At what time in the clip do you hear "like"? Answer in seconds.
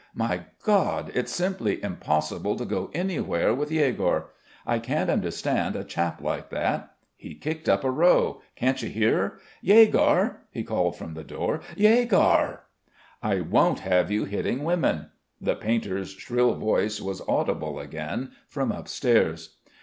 6.23-6.49